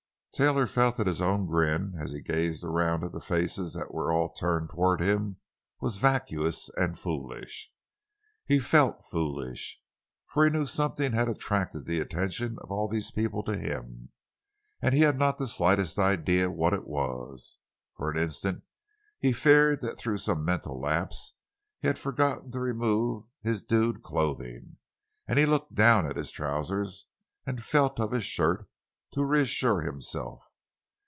Taylor 0.33 0.65
felt 0.65 0.95
that 0.95 1.07
his 1.07 1.21
own 1.21 1.45
grin, 1.45 1.93
as 1.99 2.13
he 2.13 2.21
gazed 2.21 2.63
around 2.63 3.03
at 3.03 3.11
the 3.11 3.19
faces 3.19 3.73
that 3.73 3.93
were 3.93 4.13
all 4.13 4.29
turned 4.29 4.69
toward 4.69 5.01
him, 5.01 5.35
was 5.81 5.97
vacuous 5.97 6.69
and 6.77 6.97
foolish. 6.97 7.69
He 8.45 8.57
felt 8.57 9.03
foolish. 9.03 9.81
For 10.25 10.45
he 10.45 10.49
knew 10.49 10.65
something 10.65 11.11
had 11.11 11.27
attracted 11.27 11.83
the 11.85 11.99
attention 11.99 12.57
of 12.61 12.71
all 12.71 12.87
these 12.87 13.11
people 13.11 13.43
to 13.43 13.57
him, 13.57 14.13
and 14.81 14.95
he 14.95 15.01
had 15.01 15.19
not 15.19 15.37
the 15.37 15.47
slightest 15.47 15.99
idea 15.99 16.49
what 16.49 16.71
it 16.73 16.87
was. 16.87 17.57
For 17.93 18.09
an 18.09 18.17
instant 18.17 18.63
he 19.19 19.33
feared 19.33 19.81
that 19.81 19.99
through 19.99 20.17
some 20.19 20.45
mental 20.45 20.79
lapse 20.79 21.33
he 21.81 21.87
had 21.89 21.99
forgotten 21.99 22.51
to 22.51 22.59
remove 22.61 23.25
his 23.41 23.61
"dude" 23.63 24.01
clothing; 24.01 24.77
and 25.27 25.37
he 25.37 25.45
looked 25.45 25.75
down 25.75 26.07
at 26.09 26.15
his 26.15 26.31
trousers 26.31 27.05
and 27.45 27.61
felt 27.61 27.99
of 27.99 28.11
his 28.11 28.23
shirt, 28.23 28.65
to 29.13 29.25
reassure 29.25 29.81
himself. 29.81 30.47